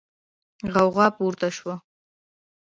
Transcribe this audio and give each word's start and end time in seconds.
غوغا 0.73 1.07
پورته 1.17 1.49
شوه. 1.57 1.75